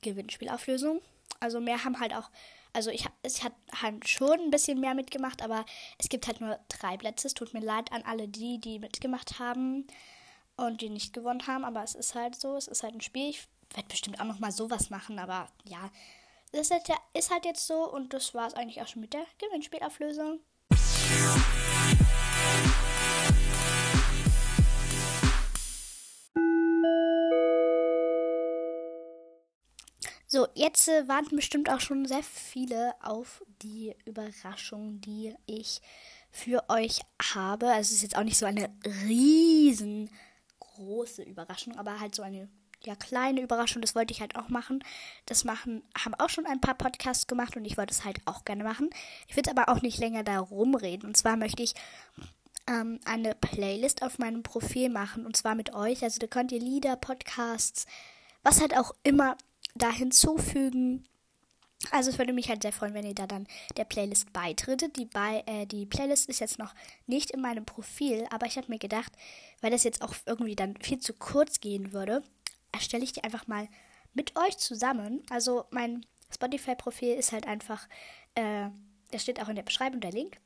Gewinnspielauflösung. 0.01 1.01
Also 1.39 1.59
mehr 1.59 1.83
haben 1.83 1.99
halt 1.99 2.13
auch, 2.13 2.29
also 2.73 2.89
ich, 2.89 3.05
ich 3.23 3.43
hat 3.43 3.53
halt 3.81 4.07
schon 4.07 4.39
ein 4.39 4.51
bisschen 4.51 4.79
mehr 4.79 4.93
mitgemacht, 4.93 5.41
aber 5.41 5.65
es 5.97 6.09
gibt 6.09 6.27
halt 6.27 6.41
nur 6.41 6.59
drei 6.69 6.97
Plätze. 6.97 7.27
Es 7.27 7.33
tut 7.33 7.53
mir 7.53 7.59
leid 7.59 7.91
an 7.91 8.03
alle 8.03 8.27
die, 8.27 8.59
die 8.59 8.79
mitgemacht 8.79 9.39
haben 9.39 9.87
und 10.55 10.81
die 10.81 10.89
nicht 10.89 11.13
gewonnen 11.13 11.47
haben, 11.47 11.65
aber 11.65 11.83
es 11.83 11.95
ist 11.95 12.15
halt 12.15 12.35
so, 12.35 12.55
es 12.55 12.67
ist 12.67 12.83
halt 12.83 12.95
ein 12.95 13.01
Spiel. 13.01 13.29
Ich 13.29 13.47
werde 13.73 13.89
bestimmt 13.89 14.19
auch 14.19 14.25
noch 14.25 14.39
mal 14.39 14.51
sowas 14.51 14.89
machen, 14.89 15.19
aber 15.19 15.47
ja, 15.65 15.89
das 16.51 16.69
ist 17.13 17.31
halt 17.31 17.45
jetzt 17.45 17.65
so 17.65 17.91
und 17.91 18.13
das 18.13 18.33
war 18.33 18.47
es 18.47 18.53
eigentlich 18.53 18.81
auch 18.81 18.87
schon 18.87 19.01
mit 19.01 19.13
der 19.13 19.25
Gewinnspielauflösung. 19.39 20.39
So, 30.33 30.47
jetzt 30.55 30.87
äh, 30.87 31.07
warten 31.07 31.35
bestimmt 31.35 31.69
auch 31.69 31.79
schon 31.79 32.07
sehr 32.07 32.23
viele 32.23 32.95
auf 33.03 33.43
die 33.61 33.95
Überraschung, 34.03 34.99
die 34.99 35.35
ich 35.45 35.79
für 36.31 36.63
euch 36.69 37.01
habe. 37.35 37.67
Also 37.67 37.89
es 37.89 37.97
ist 37.97 38.01
jetzt 38.01 38.17
auch 38.17 38.23
nicht 38.23 38.39
so 38.39 38.47
eine 38.47 38.75
riesengroße 39.05 41.21
Überraschung, 41.21 41.77
aber 41.77 41.99
halt 41.99 42.15
so 42.15 42.23
eine 42.23 42.49
ja, 42.83 42.95
kleine 42.95 43.41
Überraschung. 43.41 43.83
Das 43.83 43.93
wollte 43.93 44.11
ich 44.11 44.21
halt 44.21 44.35
auch 44.35 44.49
machen. 44.49 44.83
Das 45.27 45.43
machen, 45.43 45.83
haben 45.95 46.15
auch 46.15 46.29
schon 46.29 46.47
ein 46.47 46.61
paar 46.61 46.79
Podcasts 46.79 47.27
gemacht 47.27 47.55
und 47.55 47.65
ich 47.65 47.77
wollte 47.77 47.93
es 47.93 48.03
halt 48.03 48.17
auch 48.25 48.43
gerne 48.43 48.63
machen. 48.63 48.89
Ich 49.27 49.35
will 49.35 49.47
aber 49.47 49.69
auch 49.69 49.83
nicht 49.83 49.99
länger 49.99 50.23
da 50.23 50.39
rumreden. 50.39 51.09
Und 51.09 51.15
zwar 51.15 51.37
möchte 51.37 51.61
ich 51.61 51.75
ähm, 52.65 52.99
eine 53.05 53.35
Playlist 53.35 54.01
auf 54.01 54.17
meinem 54.17 54.41
Profil 54.41 54.89
machen 54.89 55.27
und 55.27 55.37
zwar 55.37 55.53
mit 55.53 55.75
euch. 55.75 56.01
Also 56.01 56.17
da 56.17 56.25
könnt 56.25 56.51
ihr 56.51 56.59
Lieder, 56.59 56.95
Podcasts, 56.95 57.85
was 58.41 58.61
halt 58.61 58.75
auch 58.75 58.95
immer 59.03 59.37
da 59.75 59.91
hinzufügen. 59.91 61.05
Also 61.91 62.09
es 62.09 62.17
würde 62.17 62.33
mich 62.33 62.49
halt 62.49 62.61
sehr 62.61 62.71
freuen, 62.71 62.93
wenn 62.93 63.05
ihr 63.05 63.15
da 63.15 63.27
dann 63.27 63.47
der 63.75 63.83
Playlist 63.83 64.31
beitretet. 64.31 64.95
Die, 64.97 65.05
bei, 65.05 65.43
äh, 65.45 65.65
die 65.65 65.85
Playlist 65.85 66.29
ist 66.29 66.39
jetzt 66.39 66.59
noch 66.59 66.73
nicht 67.07 67.31
in 67.31 67.41
meinem 67.41 67.65
Profil, 67.65 68.25
aber 68.29 68.45
ich 68.45 68.57
habe 68.57 68.67
mir 68.69 68.79
gedacht, 68.79 69.11
weil 69.61 69.71
das 69.71 69.83
jetzt 69.83 70.01
auch 70.01 70.13
irgendwie 70.25 70.55
dann 70.55 70.75
viel 70.77 70.99
zu 70.99 71.13
kurz 71.13 71.59
gehen 71.59 71.91
würde, 71.91 72.23
erstelle 72.71 73.03
ich 73.03 73.11
die 73.11 73.23
einfach 73.23 73.47
mal 73.47 73.67
mit 74.13 74.37
euch 74.37 74.57
zusammen. 74.57 75.23
Also 75.29 75.65
mein 75.71 76.05
Spotify-Profil 76.33 77.15
ist 77.15 77.31
halt 77.31 77.47
einfach, 77.47 77.87
äh, 78.35 78.69
der 79.11 79.19
steht 79.19 79.41
auch 79.41 79.49
in 79.49 79.55
der 79.55 79.63
Beschreibung, 79.63 79.99
der 79.99 80.11
Link. 80.11 80.37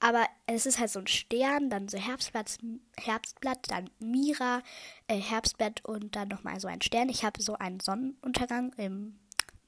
Aber 0.00 0.26
es 0.46 0.66
ist 0.66 0.78
halt 0.78 0.90
so 0.90 0.98
ein 0.98 1.06
Stern, 1.06 1.70
dann 1.70 1.88
so 1.88 1.98
Herbstblatt, 1.98 2.58
Herbstblatt 2.98 3.70
dann 3.70 3.90
Mira, 4.00 4.62
äh, 5.06 5.16
Herbstblatt 5.16 5.84
und 5.84 6.16
dann 6.16 6.28
nochmal 6.28 6.60
so 6.60 6.68
ein 6.68 6.82
Stern. 6.82 7.08
Ich 7.08 7.24
habe 7.24 7.42
so 7.42 7.54
einen 7.54 7.80
Sonnenuntergang 7.80 8.72
im 8.74 9.18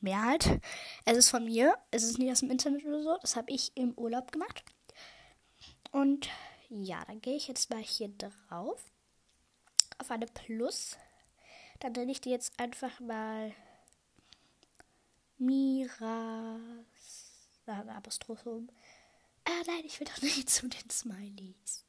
Meer 0.01 0.23
halt. 0.23 0.61
Es 1.05 1.17
ist 1.17 1.31
von 1.31 1.45
mir, 1.45 1.79
es 1.91 2.03
ist 2.03 2.19
nicht 2.19 2.31
aus 2.31 2.41
dem 2.41 2.51
Internet 2.51 2.85
oder 2.85 3.03
so. 3.03 3.17
Das 3.21 3.37
habe 3.37 3.51
ich 3.51 3.73
im 3.77 3.95
Urlaub 3.97 4.33
gemacht. 4.33 4.65
Und 5.93 6.29
ja, 6.69 7.05
dann 7.07 7.21
gehe 7.21 7.37
ich 7.37 7.49
jetzt 7.49 7.71
mal 7.71 7.83
hier 7.83 8.09
drauf. 8.09 8.85
Auf 9.99 10.11
eine 10.11 10.27
Plus. 10.27 10.99
Dann 11.81 11.93
nenne 11.93 12.13
ich 12.13 12.21
die 12.21 12.31
jetzt 12.31 12.59
einfach 12.59 13.01
mal 13.01 13.53
Miras. 15.39 16.01
Da 17.65 17.81
eine 17.81 17.95
Apostrophe 17.95 18.51
Ah, 19.47 19.63
nein, 19.67 19.85
ich 19.85 20.01
will 20.01 20.07
doch 20.07 20.23
nicht 20.23 20.49
zu 20.51 20.69
den 20.69 20.91
Smileys. 20.91 21.85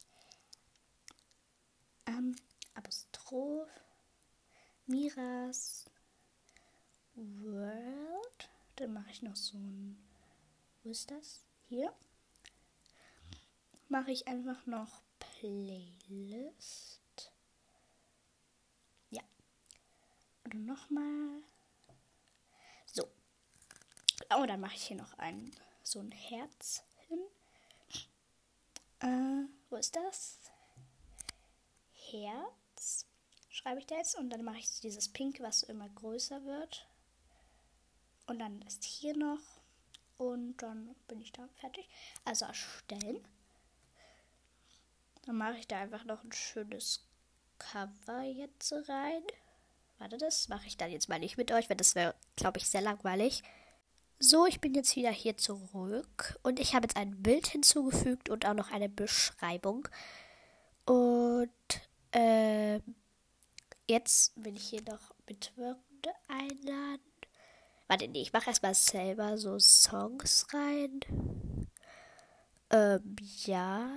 Ähm, 2.05 2.35
Apostroph. 2.73 3.69
Miras 4.87 5.85
World. 7.15 8.49
Dann 8.75 8.93
mache 8.93 9.09
ich 9.09 9.21
noch 9.21 9.35
so 9.35 9.57
ein. 9.57 9.97
Wo 10.83 10.91
ist 10.91 11.09
das? 11.09 11.41
Hier. 11.67 11.93
Mache 13.89 14.11
ich 14.11 14.27
einfach 14.27 14.65
noch 14.65 15.01
Playlist. 15.19 17.01
Ja. 19.09 19.23
Und 20.43 20.65
nochmal. 20.65 21.41
So. 22.85 23.07
Oh, 24.35 24.45
dann 24.45 24.59
mache 24.59 24.75
ich 24.75 24.83
hier 24.83 24.97
noch 24.97 25.17
ein 25.17 25.51
so 25.83 25.99
ein 25.99 26.11
Herz. 26.11 26.83
Äh, 28.99 29.45
wo 29.69 29.75
ist 29.75 29.95
das? 29.95 30.39
Herz. 32.11 33.05
Schreibe 33.49 33.79
ich 33.79 33.87
da 33.87 33.95
jetzt 33.95 34.17
und 34.17 34.29
dann 34.29 34.43
mache 34.43 34.57
ich 34.57 34.79
dieses 34.81 35.09
Pink, 35.09 35.39
was 35.39 35.63
immer 35.63 35.89
größer 35.89 36.43
wird. 36.45 36.87
Und 38.27 38.39
dann 38.39 38.61
ist 38.63 38.83
hier 38.83 39.15
noch. 39.15 39.39
Und 40.17 40.57
dann 40.57 40.95
bin 41.07 41.21
ich 41.21 41.31
da 41.31 41.47
fertig. 41.59 41.87
Also 42.23 42.45
erstellen. 42.45 43.25
Dann 45.25 45.37
mache 45.37 45.57
ich 45.57 45.67
da 45.67 45.79
einfach 45.79 46.05
noch 46.05 46.23
ein 46.23 46.31
schönes 46.31 47.05
Cover 47.57 48.21
jetzt 48.21 48.71
rein. 48.87 49.23
Warte, 49.97 50.17
das 50.17 50.49
mache 50.49 50.67
ich 50.67 50.77
dann 50.77 50.91
jetzt 50.91 51.09
mal 51.09 51.19
nicht 51.19 51.37
mit 51.37 51.51
euch, 51.51 51.69
weil 51.69 51.77
das 51.77 51.95
wäre, 51.95 52.15
glaube 52.35 52.59
ich, 52.59 52.67
sehr 52.67 52.81
langweilig. 52.81 53.43
So, 54.19 54.45
ich 54.45 54.61
bin 54.61 54.73
jetzt 54.73 54.95
wieder 54.95 55.11
hier 55.11 55.35
zurück 55.35 56.39
und 56.41 56.59
ich 56.61 56.73
habe 56.73 56.85
jetzt 56.85 56.95
ein 56.95 57.21
Bild 57.21 57.47
hinzugefügt 57.47 58.29
und 58.29 58.45
auch 58.45 58.53
noch 58.53 58.71
eine 58.71 58.87
Beschreibung. 58.87 59.89
Und 60.85 61.51
äh, 62.11 62.79
jetzt 63.89 64.31
will 64.37 64.55
ich 64.55 64.69
hier 64.69 64.83
noch 64.83 65.13
Mitwirkende 65.27 66.11
einladen. 66.29 67.01
Warte, 67.87 68.07
nee, 68.07 68.21
ich 68.21 68.31
mache 68.31 68.47
erstmal 68.47 68.73
selber 68.73 69.37
so 69.37 69.59
Songs 69.59 70.47
rein. 70.53 71.01
Ähm, 72.69 73.15
ja. 73.43 73.89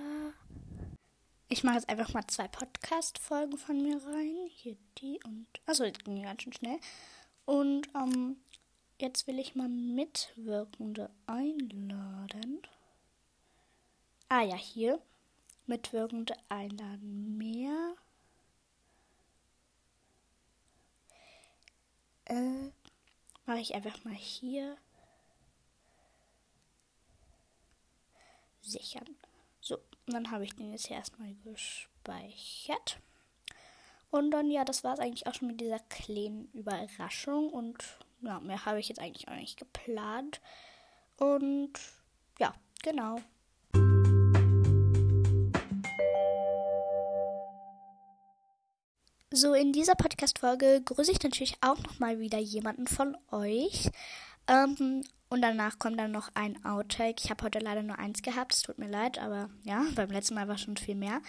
Ich 1.47 1.63
mache 1.63 1.75
jetzt 1.75 1.89
einfach 1.89 2.13
mal 2.13 2.27
zwei 2.27 2.47
Podcast-Folgen 2.49 3.57
von 3.57 3.81
mir 3.81 4.03
rein. 4.05 4.49
Hier 4.49 4.75
die 4.97 5.19
und. 5.23 5.47
Achso, 5.65 5.85
jetzt 5.85 6.03
ging 6.03 6.21
ganz 6.23 6.43
schön 6.43 6.53
schnell. 6.53 6.79
Und 7.45 7.87
ähm, 7.95 8.37
Jetzt 8.99 9.25
will 9.27 9.39
ich 9.39 9.55
mal 9.55 9.69
Mitwirkende 9.69 11.09
einladen. 11.25 12.61
Ah 14.27 14.43
ja, 14.43 14.55
hier. 14.55 15.01
Mitwirkende 15.65 16.35
einladen. 16.49 17.37
Mehr. 17.37 17.95
Äh, 22.25 22.71
mache 23.45 23.59
ich 23.59 23.73
einfach 23.73 24.03
mal 24.03 24.13
hier. 24.13 24.77
sichern. 28.69 29.15
So, 29.61 29.77
dann 30.05 30.31
habe 30.31 30.43
ich 30.43 30.55
den 30.55 30.71
jetzt 30.71 30.87
hier 30.87 30.97
erstmal 30.97 31.33
gespeichert. 31.43 32.99
Und 34.11 34.31
dann, 34.31 34.49
ja, 34.49 34.65
das 34.65 34.83
war 34.83 34.93
es 34.93 34.99
eigentlich 34.99 35.27
auch 35.27 35.35
schon 35.35 35.49
mit 35.49 35.61
dieser 35.61 35.79
kleinen 35.79 36.49
Überraschung. 36.53 37.49
Und 37.49 37.83
ja, 38.21 38.39
mehr 38.39 38.65
habe 38.65 38.79
ich 38.79 38.89
jetzt 38.89 38.99
eigentlich 38.99 39.27
auch 39.27 39.35
nicht 39.35 39.57
geplant. 39.57 40.41
Und 41.17 41.73
ja, 42.39 42.53
genau. 42.83 43.19
So, 49.31 49.53
in 49.53 49.71
dieser 49.71 49.95
Podcast-Folge 49.95 50.81
grüße 50.83 51.11
ich 51.11 51.21
natürlich 51.21 51.55
auch 51.61 51.77
nochmal 51.77 52.19
wieder 52.19 52.39
jemanden 52.39 52.87
von 52.87 53.15
euch. 53.31 53.89
Ähm, 54.47 55.03
und 55.29 55.43
danach 55.43 55.77
kommt 55.77 55.99
dann 55.99 56.11
noch 56.11 56.29
ein 56.33 56.65
Outtake. 56.65 57.21
Ich 57.23 57.29
habe 57.29 57.43
heute 57.43 57.59
leider 57.59 57.83
nur 57.83 57.99
eins 57.99 58.23
gehabt, 58.23 58.53
es 58.53 58.63
tut 58.63 58.79
mir 58.79 58.87
leid, 58.87 59.19
aber 59.19 59.51
ja, 59.63 59.85
beim 59.93 60.09
letzten 60.09 60.33
Mal 60.33 60.47
war 60.47 60.57
schon 60.57 60.75
viel 60.75 60.95
mehr. 60.95 61.21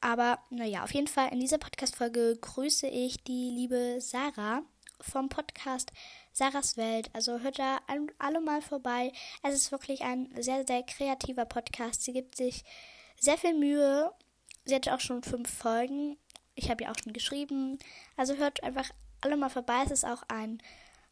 Aber 0.00 0.38
naja, 0.50 0.84
auf 0.84 0.94
jeden 0.94 1.08
Fall 1.08 1.32
in 1.32 1.40
dieser 1.40 1.58
Podcast-Folge 1.58 2.38
grüße 2.40 2.86
ich 2.86 3.24
die 3.24 3.50
liebe 3.50 3.96
Sarah 4.00 4.62
vom 5.00 5.28
Podcast 5.28 5.90
Sarahs 6.32 6.76
Welt. 6.76 7.10
Also 7.12 7.40
hört 7.40 7.58
da 7.58 7.80
alle 8.18 8.40
mal 8.40 8.62
vorbei. 8.62 9.12
Es 9.42 9.54
ist 9.54 9.72
wirklich 9.72 10.02
ein 10.02 10.28
sehr, 10.40 10.64
sehr 10.66 10.82
kreativer 10.82 11.44
Podcast. 11.44 12.02
Sie 12.02 12.12
gibt 12.12 12.36
sich 12.36 12.64
sehr 13.18 13.38
viel 13.38 13.54
Mühe. 13.54 14.12
Sie 14.64 14.74
hat 14.74 14.88
auch 14.88 15.00
schon 15.00 15.22
fünf 15.22 15.50
Folgen. 15.50 16.16
Ich 16.54 16.70
habe 16.70 16.84
ja 16.84 16.90
auch 16.90 16.98
schon 17.02 17.12
geschrieben. 17.12 17.78
Also 18.16 18.36
hört 18.36 18.62
einfach 18.62 18.90
alle 19.20 19.36
mal 19.36 19.50
vorbei. 19.50 19.82
Es 19.84 19.90
ist 19.90 20.04
auch 20.04 20.22
ein 20.28 20.62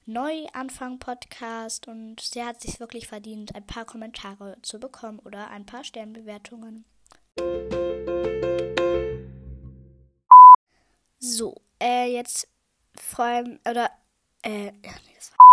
Neuanfang-Podcast 0.06 1.86
und 1.86 2.20
sie 2.20 2.42
hat 2.42 2.62
sich 2.62 2.80
wirklich 2.80 3.06
verdient, 3.06 3.54
ein 3.54 3.66
paar 3.66 3.84
Kommentare 3.84 4.56
zu 4.62 4.80
bekommen 4.80 5.18
oder 5.18 5.50
ein 5.50 5.66
paar 5.66 5.84
Sternbewertungen. 5.84 6.86
So, 11.18 11.60
äh, 11.78 12.10
jetzt 12.10 12.48
freuen 12.98 13.60
oder 13.68 13.90
äh, 14.42 14.66
ja, 14.66 14.72
nee, 14.82 15.14
das 15.16 15.32
war 15.32 15.44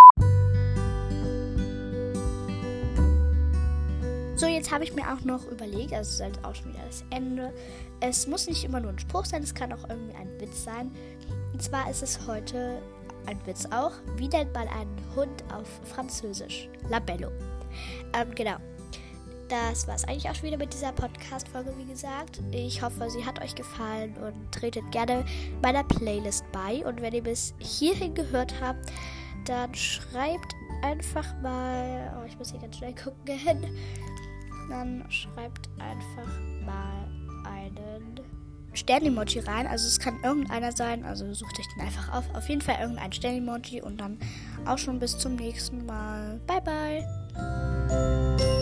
So, 4.38 4.48
jetzt 4.48 4.70
habe 4.70 4.84
ich 4.84 4.94
mir 4.94 5.14
auch 5.14 5.22
noch 5.22 5.50
überlegt, 5.50 5.94
also 5.94 6.10
es 6.10 6.16
ist 6.16 6.22
halt 6.22 6.44
auch 6.44 6.54
schon 6.54 6.74
wieder 6.74 6.84
das 6.86 7.06
Ende. 7.10 7.54
Es 8.02 8.28
muss 8.28 8.48
nicht 8.48 8.66
immer 8.66 8.82
nur 8.82 8.92
ein 8.92 9.00
Spruch 9.00 9.24
sein, 9.24 9.42
es 9.42 9.54
kann 9.54 9.72
auch 9.72 9.90
irgendwie 9.90 10.14
ein 10.16 10.30
Witz 10.42 10.66
sein. 10.66 10.92
Und 11.54 11.62
zwar 11.64 11.90
ist 11.90 12.04
es 12.04 12.28
heute 12.28 12.82
ein 13.28 13.40
Witz 13.46 13.66
auch. 13.68 13.94
Wie 14.18 14.28
nennt 14.28 14.54
man 14.54 14.68
einen 14.68 14.98
Hund 15.16 15.44
auf 15.54 15.68
Französisch? 15.86 16.68
Labello. 16.90 17.30
Ähm, 18.14 18.36
genau. 18.36 18.58
Das 19.48 19.88
war 19.88 19.96
es 19.96 20.04
eigentlich 20.06 20.30
auch 20.30 20.36
schon 20.36 20.48
wieder 20.48 20.58
mit 20.58 20.74
dieser 20.74 20.92
Podcast-Folge, 20.92 21.74
wie 21.78 21.86
gesagt. 21.86 22.42
Ich 22.52 22.82
hoffe, 22.82 23.10
sie 23.10 23.24
hat 23.24 23.42
euch 23.44 23.54
gefallen 23.54 24.16
und 24.18 24.52
tretet 24.52 24.92
gerne 24.92 25.24
meiner 25.62 25.84
Playlist 25.84 26.44
bei. 26.52 26.84
Und 26.86 27.02
wenn 27.02 27.14
ihr 27.14 27.24
bis 27.24 27.54
hierhin 27.60 28.16
gehört 28.16 28.54
habt, 28.60 28.92
dann 29.46 29.74
schreibt 29.76 30.56
einfach 30.82 31.26
mal. 31.42 32.12
Oh, 32.20 32.26
ich 32.26 32.38
muss 32.38 32.52
hier 32.52 32.60
ganz 32.60 32.78
schnell 32.78 32.96
gucken. 32.96 33.16
Dann 34.70 35.06
schreibt 35.12 35.70
einfach 35.78 36.28
mal 36.66 37.08
einen 37.46 38.20
Stern-Emoji 38.74 39.42
rein. 39.42 39.68
Also 39.68 39.88
es 39.88 40.00
kann 40.00 40.20
irgendeiner 40.24 40.72
sein. 40.72 41.06
Also 41.06 41.32
sucht 41.34 41.60
euch 41.60 41.68
den 41.76 41.86
einfach 41.86 42.12
auf. 42.14 42.24
Auf 42.34 42.50
jeden 42.50 42.62
Fall 42.62 42.78
irgendein 42.82 43.14
Stern-Emoji. 43.14 43.82
Und 43.82 44.02
dann 44.02 44.18
auch 44.66 44.80
schon 44.80 45.00
bis 45.00 45.18
zum 45.18 45.36
nächsten 45.36 45.86
Mal. 45.86 46.42
Bye, 46.48 46.62
bye. 46.62 48.55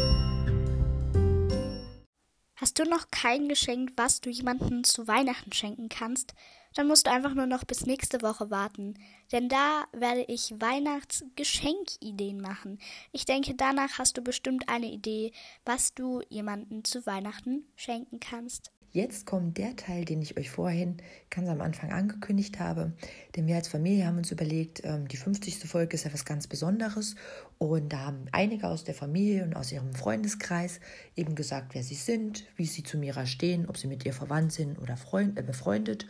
Hast 2.64 2.80
du 2.80 2.86
noch 2.86 3.12
kein 3.12 3.50
Geschenk, 3.50 3.92
was 3.98 4.22
du 4.22 4.30
jemandem 4.30 4.86
zu 4.86 5.06
Weihnachten 5.06 5.52
schenken 5.52 5.90
kannst? 5.90 6.34
Dann 6.76 6.88
musst 6.88 7.08
du 7.08 7.12
einfach 7.12 7.34
nur 7.34 7.46
noch 7.46 7.66
bis 7.66 7.86
nächste 7.86 8.22
Woche 8.22 8.52
warten. 8.52 8.94
Denn 9.34 9.50
da 9.50 9.84
werde 9.92 10.24
ich 10.30 10.54
Weihnachtsgeschenkideen 10.62 12.40
machen. 12.40 12.80
Ich 13.12 13.26
denke, 13.26 13.54
danach 13.54 14.00
hast 14.00 14.16
du 14.16 14.22
bestimmt 14.22 14.70
eine 14.70 14.86
Idee, 14.86 15.34
was 15.66 15.94
du 15.94 16.22
jemandem 16.30 16.86
zu 16.86 17.06
Weihnachten 17.06 17.66
schenken 17.76 18.22
kannst. 18.22 18.72
Jetzt 18.94 19.26
kommt 19.26 19.58
der 19.58 19.76
Teil, 19.76 20.06
den 20.06 20.22
ich 20.22 20.38
euch 20.38 20.52
vorhin 20.52 20.98
ganz 21.32 21.50
am 21.50 21.62
Anfang 21.62 21.92
angekündigt 21.92 22.60
habe. 22.60 22.94
Denn 23.36 23.48
wir 23.48 23.56
als 23.56 23.68
Familie 23.68 24.06
haben 24.06 24.20
uns 24.20 24.32
überlegt, 24.32 24.86
ähm, 24.86 25.08
die 25.08 25.18
50. 25.18 25.68
Folge 25.68 25.96
ist 25.96 26.06
ja 26.06 26.14
was 26.14 26.26
ganz 26.26 26.46
Besonderes. 26.46 27.16
Und 27.64 27.94
da 27.94 28.00
haben 28.00 28.26
einige 28.34 28.68
aus 28.68 28.84
der 28.84 28.94
Familie 28.94 29.46
und 29.46 29.56
aus 29.56 29.72
ihrem 29.72 29.94
Freundeskreis 29.94 30.82
eben 31.16 31.34
gesagt, 31.34 31.74
wer 31.74 31.82
sie 31.82 31.96
sind, 31.96 32.44
wie 32.58 32.66
sie 32.66 32.84
zu 32.84 32.98
Mira 32.98 33.26
stehen, 33.26 33.70
ob 33.70 33.78
sie 33.78 33.88
mit 33.88 34.06
ihr 34.06 34.12
verwandt 34.12 34.52
sind 34.52 34.78
oder 34.80 34.98
Freund, 34.98 35.40
äh, 35.40 35.44
befreundet. 35.44 36.06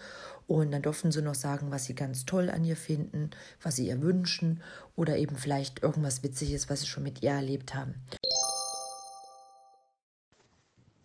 Und 0.48 0.72
dann 0.72 0.82
durften 0.82 1.12
sie 1.12 1.22
noch 1.22 1.36
sagen, 1.36 1.70
was 1.70 1.86
sie 1.86 1.94
ganz 1.94 2.26
toll 2.26 2.50
an 2.50 2.64
ihr 2.64 2.76
finden, 2.76 3.30
was 3.62 3.76
sie 3.76 3.86
ihr 3.86 4.02
wünschen 4.02 4.64
oder 4.96 5.18
eben 5.18 5.36
vielleicht 5.36 5.84
irgendwas 5.84 6.24
Witziges, 6.24 6.72
was 6.72 6.82
sie 6.82 6.88
schon 6.88 7.04
mit 7.04 7.22
ihr 7.22 7.30
erlebt 7.30 7.76
haben. 7.76 7.94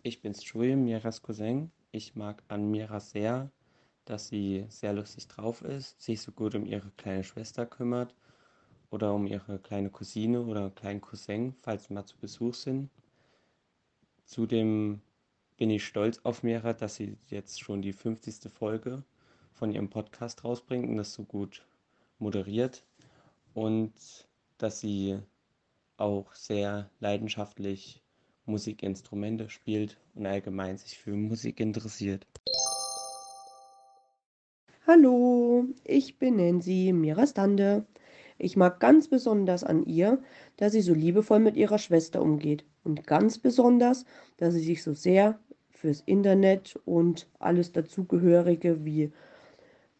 Ich 0.01 0.19
bin's 0.19 0.43
Joel, 0.43 0.77
Miras 0.77 1.21
Cousin. 1.21 1.69
Ich 1.91 2.15
mag 2.15 2.41
an 2.47 2.71
Mira 2.71 2.99
sehr, 2.99 3.51
dass 4.05 4.29
sie 4.29 4.65
sehr 4.69 4.93
lustig 4.93 5.27
drauf 5.27 5.61
ist, 5.61 6.01
sich 6.01 6.19
so 6.23 6.31
gut 6.31 6.55
um 6.55 6.65
ihre 6.65 6.89
kleine 6.97 7.23
Schwester 7.23 7.67
kümmert 7.67 8.15
oder 8.91 9.13
um 9.13 9.27
ihre 9.27 9.59
kleine 9.59 9.89
Cousine 9.89 10.41
oder 10.41 10.69
kleinen 10.71 11.01
Cousin, 11.01 11.53
falls 11.53 11.85
sie 11.85 11.93
mal 11.93 12.05
zu 12.05 12.17
Besuch 12.17 12.53
sind. 12.53 12.89
Zudem 14.25 15.01
bin 15.57 15.69
ich 15.69 15.85
stolz 15.85 16.19
auf 16.23 16.43
Mira, 16.43 16.73
dass 16.73 16.95
sie 16.95 17.17
jetzt 17.29 17.59
schon 17.59 17.81
die 17.81 17.93
50. 17.93 18.51
Folge 18.51 19.03
von 19.53 19.71
ihrem 19.71 19.89
Podcast 19.89 20.43
rausbringt 20.43 20.87
und 20.87 20.97
das 20.97 21.13
so 21.13 21.23
gut 21.23 21.65
moderiert 22.17 22.85
und 23.53 23.93
dass 24.57 24.79
sie 24.79 25.19
auch 25.97 26.33
sehr 26.33 26.89
leidenschaftlich 26.99 28.01
Musikinstrumente 28.45 29.49
spielt 29.49 29.97
und 30.15 30.25
allgemein 30.25 30.77
sich 30.77 30.97
für 30.97 31.11
Musik 31.11 31.59
interessiert. 31.59 32.25
Hallo, 34.87 35.65
ich 35.83 36.17
bin 36.17 36.37
Nancy 36.37 36.91
Mirastande. 36.93 37.85
Ich 38.39 38.57
mag 38.57 38.79
ganz 38.79 39.07
besonders 39.07 39.63
an 39.63 39.85
ihr, 39.85 40.19
dass 40.57 40.71
sie 40.71 40.81
so 40.81 40.93
liebevoll 40.93 41.39
mit 41.39 41.57
ihrer 41.57 41.77
Schwester 41.77 42.21
umgeht. 42.21 42.65
Und 42.83 43.05
ganz 43.05 43.37
besonders, 43.37 44.05
dass 44.37 44.53
sie 44.53 44.61
sich 44.61 44.81
so 44.81 44.93
sehr 44.93 45.37
fürs 45.69 46.01
Internet 46.05 46.79
und 46.85 47.27
alles 47.39 47.71
dazugehörige 47.71 48.83
wie 48.85 49.11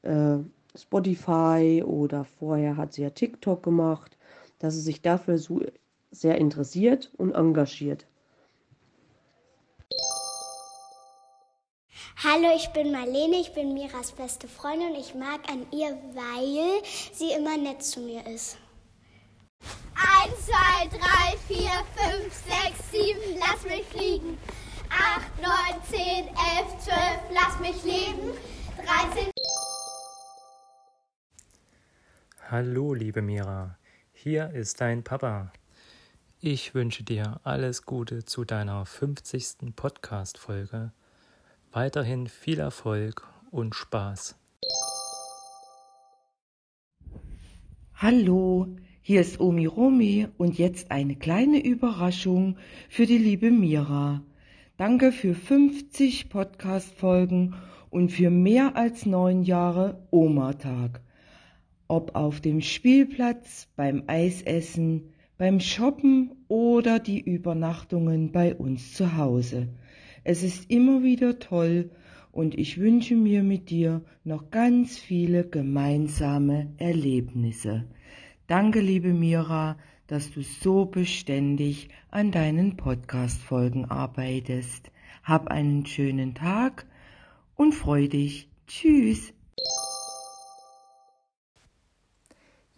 äh, 0.03 0.37
Spotify 0.75 1.83
oder 1.85 2.23
vorher 2.23 2.77
hat 2.77 2.93
sie 2.93 3.01
ja 3.01 3.09
TikTok 3.09 3.61
gemacht, 3.61 4.17
dass 4.59 4.75
sie 4.75 4.81
sich 4.81 5.01
dafür 5.01 5.37
so 5.37 5.61
sehr 6.11 6.37
interessiert 6.37 7.11
und 7.17 7.33
engagiert. 7.33 8.07
Hallo, 12.21 12.53
ich 12.53 12.67
bin 12.73 12.91
Marlene, 12.91 13.37
ich 13.37 13.53
bin 13.53 13.73
Miras 13.73 14.11
beste 14.11 14.49
Freundin 14.49 14.89
und 14.89 14.99
ich 14.99 15.15
mag 15.15 15.39
an 15.49 15.65
ihr, 15.71 15.97
weil 16.13 16.83
sie 17.13 17.31
immer 17.31 17.55
nett 17.55 17.81
zu 17.81 18.01
mir 18.01 18.27
ist. 18.27 18.57
1, 20.25 20.35
2, 20.45 20.97
3, 20.97 21.37
4, 21.47 21.59
5, 21.95 22.33
6, 22.33 22.91
7, 22.91 23.39
lass 23.39 23.63
mich 23.63 23.85
fliegen. 23.85 24.37
8, 24.89 25.41
9, 25.41 25.83
10, 25.89 26.27
11, 26.27 26.35
12, 26.83 26.97
lass 27.31 27.59
mich 27.61 27.83
leben. 27.85 28.37
13. 29.13 29.31
Hallo, 32.51 32.93
liebe 32.93 33.21
Mira, 33.21 33.77
hier 34.11 34.49
ist 34.49 34.81
dein 34.81 35.05
Papa. 35.05 35.53
Ich 36.41 36.75
wünsche 36.75 37.05
dir 37.05 37.39
alles 37.45 37.85
Gute 37.85 38.25
zu 38.25 38.43
deiner 38.43 38.85
50. 38.85 39.73
Podcast-Folge 39.73 40.91
Weiterhin 41.71 42.25
viel 42.25 42.59
Erfolg 42.59 43.27
und 43.51 43.75
Spaß. 43.75 44.35
Hallo, 47.93 48.75
hier 49.03 49.21
ist 49.21 49.39
Omi 49.39 49.67
Romi 49.67 50.27
und 50.39 50.57
jetzt 50.57 50.89
eine 50.89 51.15
kleine 51.15 51.63
Überraschung 51.63 52.57
für 52.89 53.05
die 53.05 53.19
liebe 53.19 53.51
Mira. 53.51 54.23
Danke 54.77 55.11
für 55.11 55.35
50 55.35 56.29
Podcast-Folgen 56.29 57.53
und 57.91 58.11
für 58.11 58.31
mehr 58.31 58.75
als 58.75 59.05
neun 59.05 59.43
Jahre 59.43 60.07
Oma-Tag. 60.09 61.01
Ob 61.87 62.15
auf 62.15 62.41
dem 62.41 62.61
Spielplatz, 62.61 63.67
beim 63.75 64.05
Eisessen, 64.07 65.13
beim 65.37 65.59
Shoppen 65.59 66.31
oder 66.47 66.97
die 66.97 67.21
Übernachtungen 67.21 68.31
bei 68.31 68.55
uns 68.55 68.93
zu 68.95 69.17
Hause. 69.17 69.69
Es 70.23 70.43
ist 70.43 70.69
immer 70.69 71.03
wieder 71.03 71.39
toll 71.39 71.91
und 72.31 72.55
ich 72.57 72.77
wünsche 72.79 73.15
mir 73.15 73.43
mit 73.43 73.69
dir 73.69 74.01
noch 74.23 74.51
ganz 74.51 74.97
viele 74.97 75.47
gemeinsame 75.47 76.73
Erlebnisse. 76.77 77.85
Danke, 78.47 78.79
liebe 78.79 79.13
Mira, 79.13 79.77
dass 80.07 80.31
du 80.31 80.41
so 80.41 80.85
beständig 80.85 81.89
an 82.09 82.31
deinen 82.31 82.77
Podcast-Folgen 82.77 83.85
arbeitest. 83.85 84.91
Hab 85.23 85.49
einen 85.49 85.85
schönen 85.85 86.33
Tag 86.33 86.85
und 87.55 87.73
freu 87.73 88.07
dich. 88.07 88.49
Tschüss. 88.67 89.33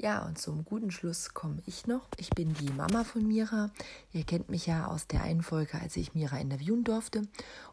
Ja, 0.02 0.26
und 0.26 0.40
zum 0.40 0.66
guten 0.66 0.90
Schluss 0.90 1.36
komme 1.36 1.62
ich 1.68 1.86
noch. 1.86 2.08
Ich 2.18 2.32
bin 2.32 2.56
die 2.56 2.72
Mama 2.72 3.04
von 3.04 3.28
Mira. 3.28 3.70
Ihr 4.14 4.24
kennt 4.24 4.50
mich 4.50 4.66
ja 4.66 4.88
aus 4.88 5.06
der 5.06 5.22
einen 5.22 5.44
Folge, 5.44 5.80
als 5.80 5.96
ich 5.96 6.16
Mira 6.16 6.40
interviewen 6.40 6.84
durfte. 6.84 7.22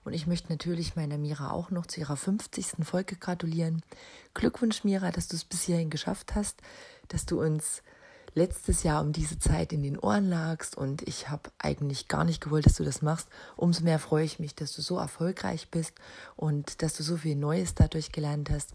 Und 0.04 0.12
ich 0.12 0.26
möchte 0.26 0.52
natürlich 0.52 0.94
meiner 0.94 1.16
Mira 1.16 1.50
auch 1.52 1.70
noch 1.70 1.86
zu 1.86 2.00
ihrer 2.00 2.18
50. 2.18 2.84
Folge 2.84 3.16
gratulieren. 3.16 3.80
Glückwunsch, 4.34 4.84
Mira, 4.84 5.10
dass 5.10 5.28
du 5.28 5.36
es 5.36 5.44
bis 5.46 5.62
hierhin 5.62 5.88
geschafft 5.88 6.34
hast, 6.34 6.60
dass 7.08 7.24
du 7.24 7.40
uns 7.40 7.82
letztes 8.34 8.82
Jahr 8.82 9.00
um 9.00 9.14
diese 9.14 9.38
Zeit 9.38 9.72
in 9.72 9.82
den 9.82 9.98
Ohren 9.98 10.28
lagst. 10.28 10.76
Und 10.76 11.08
ich 11.08 11.30
habe 11.30 11.50
eigentlich 11.56 12.08
gar 12.08 12.24
nicht 12.24 12.42
gewollt, 12.42 12.66
dass 12.66 12.76
du 12.76 12.84
das 12.84 13.00
machst. 13.00 13.28
Umso 13.56 13.84
mehr 13.84 13.98
freue 13.98 14.26
ich 14.26 14.38
mich, 14.38 14.54
dass 14.54 14.74
du 14.74 14.82
so 14.82 14.98
erfolgreich 14.98 15.70
bist 15.70 15.94
und 16.36 16.82
dass 16.82 16.92
du 16.92 17.02
so 17.02 17.16
viel 17.16 17.36
Neues 17.36 17.74
dadurch 17.74 18.12
gelernt 18.12 18.50
hast. 18.50 18.74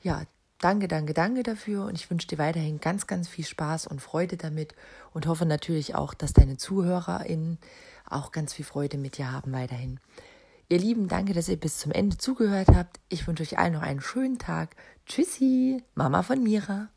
Ja, 0.00 0.22
Danke, 0.60 0.88
danke, 0.88 1.14
danke 1.14 1.42
dafür 1.42 1.86
und 1.86 1.94
ich 1.94 2.10
wünsche 2.10 2.26
dir 2.26 2.36
weiterhin 2.36 2.80
ganz, 2.80 3.06
ganz 3.06 3.28
viel 3.28 3.46
Spaß 3.46 3.86
und 3.86 4.02
Freude 4.02 4.36
damit 4.36 4.74
und 5.14 5.26
hoffe 5.26 5.46
natürlich 5.46 5.94
auch, 5.94 6.12
dass 6.12 6.34
deine 6.34 6.58
ZuhörerInnen 6.58 7.58
auch 8.04 8.30
ganz 8.30 8.52
viel 8.52 8.66
Freude 8.66 8.98
mit 8.98 9.16
dir 9.16 9.32
haben 9.32 9.52
weiterhin. 9.52 10.00
Ihr 10.68 10.78
Lieben, 10.78 11.08
danke, 11.08 11.32
dass 11.32 11.48
ihr 11.48 11.58
bis 11.58 11.78
zum 11.78 11.92
Ende 11.92 12.18
zugehört 12.18 12.68
habt. 12.68 13.00
Ich 13.08 13.26
wünsche 13.26 13.42
euch 13.42 13.58
allen 13.58 13.72
noch 13.72 13.82
einen 13.82 14.02
schönen 14.02 14.38
Tag. 14.38 14.76
Tschüssi, 15.06 15.82
Mama 15.94 16.22
von 16.22 16.42
Mira. 16.42 16.90